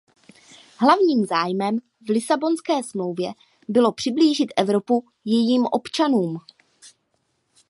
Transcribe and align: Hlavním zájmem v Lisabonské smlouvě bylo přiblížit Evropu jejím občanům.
Hlavním 0.77 1.25
zájmem 1.25 1.77
v 2.07 2.09
Lisabonské 2.09 2.83
smlouvě 2.83 3.33
bylo 3.67 3.91
přiblížit 3.91 4.47
Evropu 4.57 5.05
jejím 5.25 5.65
občanům. 5.71 6.37